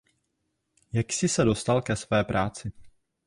[0.93, 2.71] Jak jsi se dostal ke své práci?